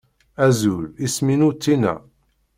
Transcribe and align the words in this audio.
Azul, 0.45 0.85
isem-inu 1.05 1.49
Tina. 1.61 1.93